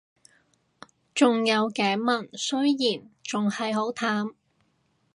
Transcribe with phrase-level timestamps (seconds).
[1.13, 4.31] 仲有頸紋，雖然仲係好淡